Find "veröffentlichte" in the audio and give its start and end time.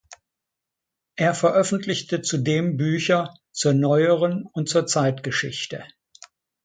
1.35-2.23